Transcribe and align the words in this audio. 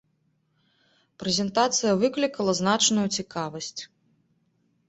Прэзентацыя 1.23 1.93
выклікала 2.05 2.51
значную 2.63 3.07
цікавасць. 3.19 3.81